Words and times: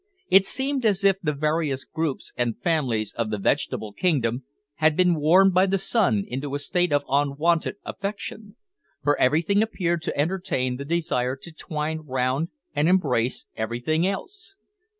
It 0.31 0.47
seemed 0.47 0.83
as 0.83 1.03
if 1.03 1.17
the 1.21 1.31
various 1.31 1.85
groups 1.85 2.33
and 2.35 2.59
families 2.59 3.13
of 3.13 3.29
the 3.29 3.37
vegetable 3.37 3.93
kingdom 3.93 4.45
had 4.77 4.97
been 4.97 5.13
warmed 5.13 5.53
by 5.53 5.67
the 5.67 5.77
sun 5.77 6.23
into 6.27 6.55
a 6.55 6.59
state 6.59 6.91
of 6.91 7.03
unwonted 7.07 7.75
affection, 7.85 8.55
for 9.03 9.15
everything 9.19 9.61
appeared 9.61 10.01
to 10.01 10.17
entertain 10.17 10.77
the 10.77 10.85
desire 10.85 11.35
to 11.35 11.51
twine 11.53 11.99
round 11.99 12.47
and 12.73 12.89
embrace 12.89 13.45
everything 13.55 14.07
else. 14.07 14.57